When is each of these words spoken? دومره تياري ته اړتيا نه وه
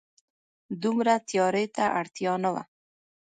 دومره 0.83 1.13
تياري 1.29 1.65
ته 1.75 1.83
اړتيا 1.99 2.33
نه 2.43 2.49
وه 2.53 2.63